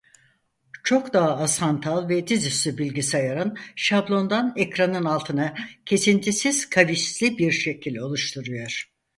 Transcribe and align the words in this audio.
Çok 0.83 1.13
daha 1.13 1.37
az 1.37 1.61
hantal 1.61 2.09
ve 2.09 2.27
dizüstü 2.27 2.77
bilgisayarın 2.77 3.57
şablondan 3.75 4.53
ekranın 4.55 5.05
altına 5.05 5.55
kesintisiz 5.85 6.69
kavisli 6.69 7.37
bir 7.37 7.51
şekil 7.51 7.95
oluşturuyor. 7.97 8.91